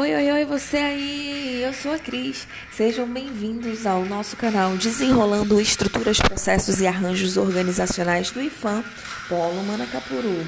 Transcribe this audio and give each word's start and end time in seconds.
Oi, 0.00 0.14
oi, 0.14 0.30
oi, 0.30 0.44
você 0.44 0.76
aí! 0.76 1.60
Eu 1.60 1.74
sou 1.74 1.90
a 1.90 1.98
Cris. 1.98 2.46
Sejam 2.70 3.04
bem-vindos 3.04 3.84
ao 3.84 4.04
nosso 4.04 4.36
canal 4.36 4.76
Desenrolando 4.76 5.60
Estruturas, 5.60 6.20
Processos 6.20 6.80
e 6.80 6.86
Arranjos 6.86 7.36
Organizacionais 7.36 8.30
do 8.30 8.40
IFAM 8.40 8.84
Polo 9.28 9.60
Manacapuru. 9.64 10.46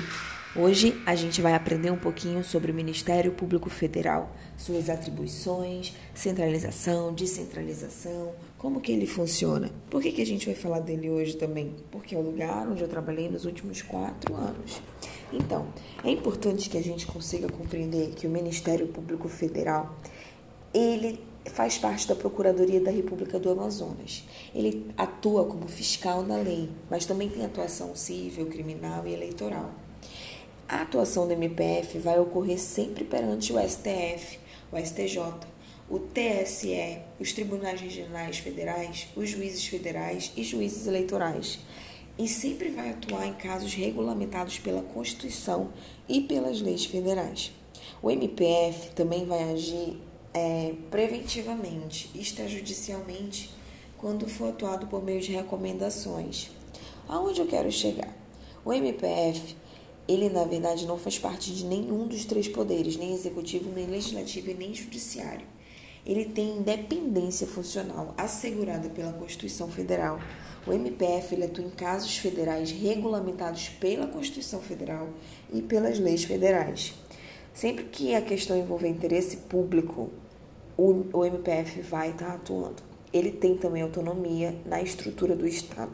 Hoje 0.54 1.02
a 1.04 1.16
gente 1.16 1.42
vai 1.42 1.54
aprender 1.54 1.90
um 1.90 1.96
pouquinho 1.96 2.44
sobre 2.44 2.70
o 2.70 2.74
Ministério 2.74 3.32
Público 3.32 3.68
Federal, 3.68 4.36
suas 4.56 4.88
atribuições, 4.88 5.94
centralização, 6.14 7.12
descentralização, 7.12 8.32
como 8.56 8.80
que 8.80 8.92
ele 8.92 9.06
funciona. 9.08 9.68
Por 9.90 10.00
que, 10.00 10.12
que 10.12 10.22
a 10.22 10.26
gente 10.26 10.46
vai 10.46 10.54
falar 10.54 10.78
dele 10.78 11.10
hoje 11.10 11.36
também? 11.36 11.74
Porque 11.90 12.14
é 12.14 12.18
o 12.18 12.22
lugar 12.22 12.68
onde 12.68 12.82
eu 12.82 12.88
trabalhei 12.88 13.28
nos 13.28 13.44
últimos 13.44 13.82
quatro 13.82 14.32
anos. 14.36 14.80
Então, 15.32 15.68
é 16.04 16.10
importante 16.10 16.68
que 16.68 16.76
a 16.76 16.82
gente 16.82 17.06
consiga 17.06 17.48
compreender 17.48 18.14
que 18.14 18.26
o 18.26 18.30
Ministério 18.30 18.88
Público 18.88 19.28
Federal, 19.28 19.94
ele 20.74 21.20
faz 21.46 21.78
parte 21.78 22.06
da 22.06 22.14
Procuradoria 22.14 22.80
da 22.80 22.90
República 22.90 23.38
do 23.38 23.50
Amazonas. 23.50 24.24
Ele 24.54 24.90
atua 24.96 25.44
como 25.44 25.68
fiscal 25.68 26.22
da 26.22 26.36
lei, 26.36 26.68
mas 26.90 27.06
também 27.06 27.28
tem 27.28 27.44
atuação 27.44 27.94
civil, 27.94 28.46
criminal 28.46 29.06
e 29.06 29.12
eleitoral. 29.12 29.70
A 30.68 30.82
atuação 30.82 31.26
do 31.26 31.32
MPF 31.32 31.98
vai 31.98 32.18
ocorrer 32.18 32.58
sempre 32.58 33.04
perante 33.04 33.52
o 33.52 33.58
STF, 33.58 34.38
o 34.70 34.78
STJ, 34.78 35.18
o 35.88 35.98
TSE, 35.98 36.98
os 37.18 37.32
tribunais 37.32 37.80
regionais 37.80 38.38
federais, 38.38 39.08
os 39.16 39.28
juízes 39.28 39.66
federais 39.66 40.32
e 40.36 40.44
juízes 40.44 40.86
eleitorais. 40.86 41.58
E 42.20 42.28
sempre 42.28 42.68
vai 42.68 42.90
atuar 42.90 43.26
em 43.26 43.32
casos 43.32 43.72
regulamentados 43.72 44.58
pela 44.58 44.82
Constituição 44.82 45.72
e 46.06 46.20
pelas 46.20 46.60
leis 46.60 46.84
federais. 46.84 47.50
O 48.02 48.10
MPF 48.10 48.90
também 48.94 49.24
vai 49.24 49.50
agir 49.50 49.98
é, 50.34 50.74
preventivamente, 50.90 52.10
extrajudicialmente, 52.14 53.48
quando 53.96 54.28
for 54.28 54.50
atuado 54.50 54.86
por 54.86 55.02
meio 55.02 55.22
de 55.22 55.32
recomendações. 55.32 56.50
Aonde 57.08 57.40
eu 57.40 57.46
quero 57.46 57.72
chegar? 57.72 58.14
O 58.66 58.70
MPF 58.70 59.56
ele, 60.06 60.28
na 60.28 60.44
verdade, 60.44 60.84
não 60.84 60.98
faz 60.98 61.18
parte 61.18 61.50
de 61.54 61.64
nenhum 61.64 62.06
dos 62.06 62.26
três 62.26 62.46
poderes, 62.46 62.98
nem 62.98 63.14
executivo, 63.14 63.72
nem 63.74 63.86
legislativo 63.86 64.50
e 64.50 64.54
nem 64.54 64.74
judiciário. 64.74 65.46
Ele 66.04 66.24
tem 66.24 66.58
independência 66.58 67.46
funcional 67.46 68.14
assegurada 68.16 68.88
pela 68.88 69.12
Constituição 69.12 69.68
Federal. 69.68 70.18
O 70.66 70.72
MPF 70.72 71.34
ele 71.34 71.44
atua 71.44 71.64
em 71.64 71.70
casos 71.70 72.16
federais 72.18 72.70
regulamentados 72.70 73.68
pela 73.68 74.06
Constituição 74.06 74.60
Federal 74.60 75.08
e 75.52 75.62
pelas 75.62 75.98
leis 75.98 76.24
federais. 76.24 76.94
Sempre 77.52 77.84
que 77.84 78.14
a 78.14 78.22
questão 78.22 78.56
envolver 78.56 78.88
interesse 78.88 79.38
público, 79.38 80.10
o, 80.76 81.04
o 81.12 81.24
MPF 81.24 81.82
vai 81.82 82.10
estar 82.10 82.34
atuando. 82.34 82.82
Ele 83.12 83.30
tem 83.30 83.56
também 83.56 83.82
autonomia 83.82 84.56
na 84.64 84.80
estrutura 84.80 85.34
do 85.34 85.46
Estado 85.46 85.92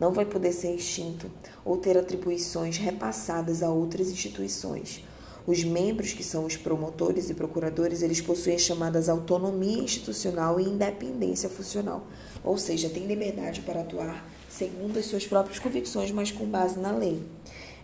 não 0.00 0.12
vai 0.12 0.24
poder 0.24 0.52
ser 0.52 0.74
extinto 0.74 1.30
ou 1.62 1.76
ter 1.76 1.96
atribuições 1.98 2.78
repassadas 2.78 3.62
a 3.62 3.68
outras 3.68 4.10
instituições. 4.10 5.04
Os 5.46 5.64
membros, 5.64 6.12
que 6.12 6.22
são 6.22 6.44
os 6.44 6.56
promotores 6.56 7.30
e 7.30 7.34
procuradores, 7.34 8.02
eles 8.02 8.20
possuem 8.20 8.58
chamadas 8.58 9.08
autonomia 9.08 9.82
institucional 9.82 10.60
e 10.60 10.64
independência 10.64 11.48
funcional, 11.48 12.06
ou 12.44 12.58
seja, 12.58 12.88
têm 12.88 13.06
liberdade 13.06 13.62
para 13.62 13.80
atuar 13.80 14.28
segundo 14.48 14.98
as 14.98 15.06
suas 15.06 15.26
próprias 15.26 15.58
convicções, 15.58 16.10
mas 16.10 16.30
com 16.30 16.44
base 16.44 16.78
na 16.78 16.92
lei. 16.92 17.22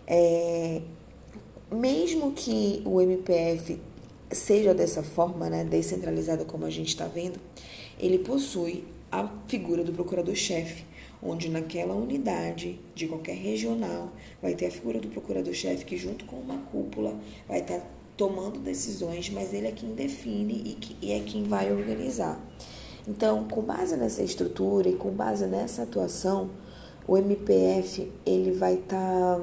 É, 0.05 0.81
mesmo 1.71 2.31
que 2.31 2.81
o 2.85 3.01
MPF 3.01 3.79
seja 4.31 4.73
dessa 4.73 5.01
forma, 5.01 5.49
né, 5.49 5.63
descentralizado 5.63 6.45
como 6.45 6.65
a 6.65 6.69
gente 6.69 6.89
está 6.89 7.07
vendo, 7.07 7.39
ele 7.99 8.19
possui 8.19 8.83
a 9.11 9.27
figura 9.47 9.83
do 9.83 9.93
procurador-chefe, 9.93 10.85
onde 11.21 11.49
naquela 11.49 11.93
unidade 11.93 12.79
de 12.93 13.07
qualquer 13.07 13.35
regional 13.35 14.11
vai 14.41 14.53
ter 14.53 14.67
a 14.67 14.71
figura 14.71 14.99
do 14.99 15.07
procurador-chefe 15.07 15.85
que 15.85 15.97
junto 15.97 16.25
com 16.25 16.37
uma 16.37 16.57
cúpula 16.71 17.15
vai 17.47 17.59
estar 17.59 17.81
tomando 18.15 18.59
decisões, 18.59 19.29
mas 19.29 19.53
ele 19.53 19.67
é 19.67 19.71
quem 19.71 19.93
define 19.93 20.77
e, 21.01 21.11
é 21.11 21.19
quem 21.19 21.43
vai 21.43 21.71
organizar. 21.71 22.39
Então, 23.07 23.47
com 23.47 23.61
base 23.61 23.95
nessa 23.95 24.23
estrutura 24.23 24.89
e 24.89 24.95
com 24.95 25.11
base 25.11 25.45
nessa 25.45 25.83
atuação, 25.83 26.49
o 27.07 27.15
MPF 27.17 28.11
ele 28.25 28.51
vai 28.51 28.73
estar 28.73 29.39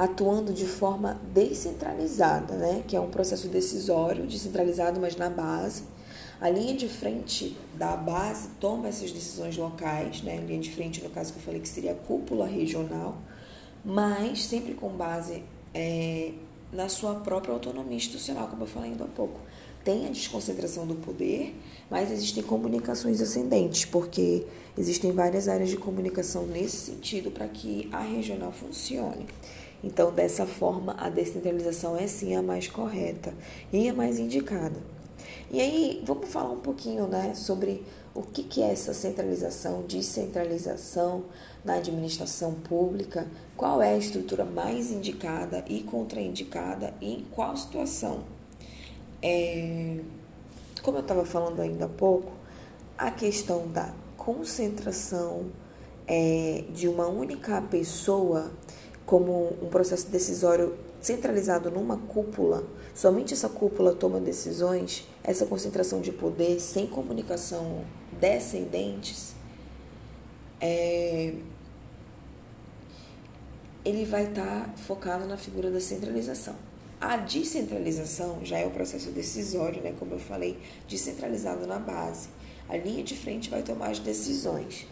atuando 0.00 0.50
de 0.50 0.64
forma 0.64 1.20
descentralizada, 1.34 2.54
né? 2.54 2.82
que 2.88 2.96
é 2.96 3.00
um 3.00 3.10
processo 3.10 3.48
decisório, 3.48 4.26
descentralizado, 4.26 4.98
mas 4.98 5.14
na 5.14 5.28
base, 5.28 5.82
a 6.40 6.48
linha 6.48 6.74
de 6.74 6.88
frente 6.88 7.54
da 7.74 7.94
base 7.98 8.48
toma 8.58 8.88
essas 8.88 9.12
decisões 9.12 9.58
locais, 9.58 10.22
né? 10.22 10.38
Linha 10.38 10.58
de 10.58 10.70
frente, 10.70 11.04
no 11.04 11.10
caso 11.10 11.34
que 11.34 11.38
eu 11.38 11.42
falei 11.42 11.60
que 11.60 11.68
seria 11.68 11.92
a 11.92 11.94
cúpula 11.94 12.46
regional, 12.46 13.18
mas 13.84 14.46
sempre 14.46 14.72
com 14.72 14.88
base 14.88 15.42
é, 15.74 16.32
na 16.72 16.88
sua 16.88 17.16
própria 17.16 17.52
autonomia 17.52 17.98
institucional, 17.98 18.48
como 18.48 18.62
eu 18.62 18.66
falei 18.66 18.92
ainda 18.92 19.04
há 19.04 19.08
pouco. 19.08 19.38
Tem 19.84 20.06
a 20.06 20.08
desconcentração 20.08 20.86
do 20.86 20.94
poder, 20.94 21.54
mas 21.90 22.10
existem 22.10 22.42
comunicações 22.42 23.20
ascendentes, 23.20 23.84
porque 23.84 24.46
existem 24.78 25.12
várias 25.12 25.46
áreas 25.46 25.68
de 25.68 25.76
comunicação 25.76 26.46
nesse 26.46 26.78
sentido 26.78 27.30
para 27.30 27.46
que 27.48 27.86
a 27.92 28.00
regional 28.00 28.50
funcione. 28.50 29.26
Então, 29.82 30.12
dessa 30.12 30.46
forma, 30.46 30.94
a 30.98 31.08
descentralização 31.08 31.96
é 31.96 32.06
sim 32.06 32.34
a 32.36 32.42
mais 32.42 32.68
correta 32.68 33.32
e 33.72 33.88
a 33.88 33.94
mais 33.94 34.18
indicada. 34.18 34.80
E 35.50 35.60
aí, 35.60 36.02
vamos 36.04 36.28
falar 36.28 36.50
um 36.50 36.60
pouquinho 36.60 37.06
né, 37.06 37.34
sobre 37.34 37.82
o 38.14 38.22
que, 38.22 38.62
é 38.62 38.72
essa 38.72 38.92
centralização, 38.92 39.82
descentralização 39.82 41.24
na 41.64 41.74
administração 41.74 42.54
pública, 42.54 43.26
qual 43.56 43.80
é 43.80 43.94
a 43.94 43.98
estrutura 43.98 44.44
mais 44.44 44.90
indicada 44.90 45.64
e 45.68 45.82
contraindicada 45.82 46.92
e 47.00 47.14
em 47.14 47.24
qual 47.30 47.56
situação. 47.56 48.24
É, 49.22 50.00
como 50.82 50.98
eu 50.98 51.02
estava 51.02 51.24
falando 51.24 51.60
ainda 51.60 51.84
há 51.84 51.88
pouco, 51.88 52.32
a 52.98 53.10
questão 53.10 53.68
da 53.68 53.94
concentração 54.16 55.46
é, 56.06 56.64
de 56.74 56.88
uma 56.88 57.06
única 57.06 57.62
pessoa 57.62 58.50
como 59.10 59.56
um 59.60 59.68
processo 59.68 60.06
decisório 60.06 60.72
centralizado 61.00 61.68
numa 61.68 61.96
cúpula, 61.96 62.62
somente 62.94 63.34
essa 63.34 63.48
cúpula 63.48 63.92
toma 63.92 64.20
decisões, 64.20 65.04
essa 65.24 65.44
concentração 65.44 66.00
de 66.00 66.12
poder 66.12 66.60
sem 66.60 66.86
comunicação 66.86 67.84
descendentes, 68.20 69.34
é, 70.60 71.34
ele 73.84 74.04
vai 74.04 74.28
estar 74.28 74.66
tá 74.66 74.74
focado 74.76 75.26
na 75.26 75.36
figura 75.36 75.72
da 75.72 75.80
centralização. 75.80 76.54
A 77.00 77.16
descentralização 77.16 78.44
já 78.44 78.58
é 78.58 78.66
o 78.66 78.70
processo 78.70 79.10
decisório, 79.10 79.82
né, 79.82 79.92
como 79.98 80.14
eu 80.14 80.20
falei, 80.20 80.56
descentralizado 80.86 81.66
na 81.66 81.80
base. 81.80 82.28
A 82.68 82.76
linha 82.76 83.02
de 83.02 83.16
frente 83.16 83.50
vai 83.50 83.64
tomar 83.64 83.90
as 83.90 83.98
decisões. 83.98 84.86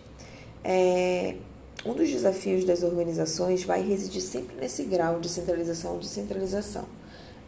É, 0.64 1.36
um 1.84 1.94
dos 1.94 2.08
desafios 2.10 2.64
das 2.64 2.82
organizações 2.82 3.62
vai 3.62 3.82
residir 3.82 4.20
sempre 4.20 4.56
nesse 4.56 4.84
grau 4.84 5.20
de 5.20 5.28
centralização 5.28 5.92
ou 5.92 5.98
descentralização, 5.98 6.86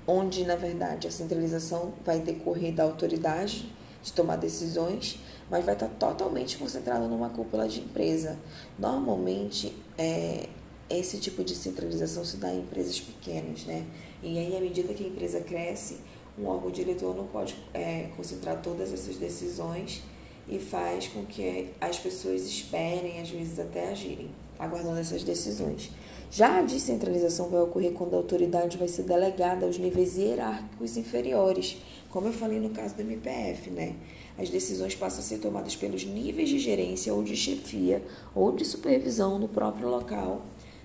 onde, 0.06 0.44
na 0.44 0.56
verdade, 0.56 1.08
a 1.08 1.10
centralização 1.10 1.92
vai 2.04 2.20
decorrer 2.20 2.72
da 2.72 2.84
autoridade 2.84 3.70
de 4.02 4.12
tomar 4.12 4.36
decisões, 4.36 5.18
mas 5.50 5.64
vai 5.64 5.74
estar 5.74 5.88
totalmente 5.88 6.56
concentrada 6.56 7.06
numa 7.06 7.28
cúpula 7.28 7.68
de 7.68 7.80
empresa. 7.80 8.38
Normalmente, 8.78 9.76
é, 9.98 10.48
esse 10.88 11.18
tipo 11.18 11.44
de 11.44 11.54
centralização 11.54 12.24
se 12.24 12.36
dá 12.36 12.52
em 12.52 12.60
empresas 12.60 13.00
pequenas, 13.00 13.64
né? 13.64 13.84
E 14.22 14.38
aí, 14.38 14.56
à 14.56 14.60
medida 14.60 14.94
que 14.94 15.04
a 15.04 15.08
empresa 15.08 15.40
cresce, 15.40 15.98
um 16.38 16.46
órgão 16.46 16.70
diretor 16.70 17.14
não 17.14 17.26
pode 17.26 17.56
é, 17.74 18.08
concentrar 18.16 18.62
todas 18.62 18.92
essas 18.92 19.16
decisões 19.16 20.02
e 20.50 20.58
faz 20.58 21.06
com 21.08 21.24
que 21.24 21.68
as 21.80 21.98
pessoas 21.98 22.42
esperem, 22.42 23.20
às 23.20 23.30
vezes 23.30 23.58
até 23.58 23.90
agirem, 23.90 24.30
aguardando 24.58 24.98
essas 24.98 25.22
decisões. 25.22 25.90
Já 26.30 26.58
a 26.58 26.62
descentralização 26.62 27.48
vai 27.48 27.60
ocorrer 27.60 27.92
quando 27.92 28.14
a 28.14 28.16
autoridade 28.16 28.76
vai 28.76 28.86
ser 28.86 29.02
delegada 29.02 29.66
aos 29.66 29.78
níveis 29.78 30.16
hierárquicos 30.16 30.96
inferiores, 30.96 31.76
como 32.08 32.28
eu 32.28 32.32
falei 32.32 32.60
no 32.60 32.70
caso 32.70 32.94
do 32.94 33.02
MPF, 33.02 33.70
né? 33.70 33.96
As 34.38 34.48
decisões 34.48 34.94
passam 34.94 35.20
a 35.20 35.22
ser 35.22 35.38
tomadas 35.38 35.74
pelos 35.76 36.04
níveis 36.04 36.48
de 36.48 36.58
gerência 36.58 37.12
ou 37.12 37.22
de 37.22 37.36
chefia 37.36 38.02
ou 38.34 38.52
de 38.52 38.64
supervisão 38.64 39.38
no 39.38 39.48
próprio 39.48 39.88
local 39.88 40.42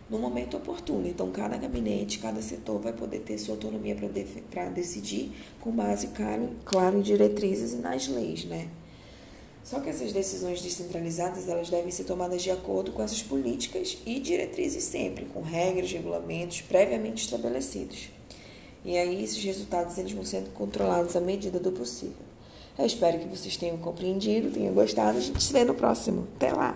no 0.10 0.20
momento 0.20 0.58
oportuno. 0.58 1.08
Então, 1.08 1.32
cada 1.32 1.58
gabinete, 1.58 2.20
cada 2.20 2.42
setor 2.42 2.80
vai 2.80 2.94
poder 2.94 3.20
ter 3.20 3.38
sua 3.38 3.56
autonomia 3.56 3.96
para 3.96 4.08
de, 4.08 4.74
decidir 4.74 5.32
com 5.60 5.72
base 5.72 6.10
claro 6.64 6.98
em 6.98 7.02
diretrizes 7.02 7.74
e 7.74 7.78
nas 7.78 8.08
leis, 8.08 8.46
né? 8.46 8.68
Só 9.66 9.80
que 9.80 9.90
essas 9.90 10.14
decisões 10.14 10.62
descentralizadas 10.62 11.50
elas 11.50 11.72
devem 11.72 11.90
ser 11.90 12.04
tomadas 12.04 12.44
de 12.44 12.52
acordo 12.52 12.92
com 12.92 13.02
essas 13.02 13.24
políticas 13.24 13.98
e 14.06 14.20
diretrizes 14.20 14.84
sempre, 14.84 15.26
com 15.26 15.42
regras, 15.42 15.92
regulamentos 15.92 16.62
previamente 16.62 17.24
estabelecidos. 17.24 18.10
E 18.86 18.96
aí 18.96 19.24
esses 19.24 19.44
resultados 19.44 19.98
eles 19.98 20.12
vão 20.12 20.24
sendo 20.24 20.54
controlados 20.54 21.16
à 21.16 21.20
medida 21.20 21.60
do 21.60 21.72
possível. 21.72 22.24
Eu 22.78 22.86
espero 22.86 23.18
que 23.18 23.28
vocês 23.28 23.58
tenham 23.58 23.78
compreendido, 23.78 24.52
tenham 24.52 24.72
gostado. 24.72 25.18
A 25.18 25.22
gente 25.22 25.42
se 25.42 25.52
vê 25.52 25.64
no 25.64 25.74
próximo. 25.74 26.28
Até 26.36 26.54
lá! 26.54 26.74